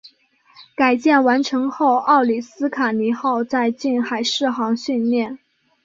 [0.75, 5.37] 改建完成后奥里斯卡尼号在近海试航训练。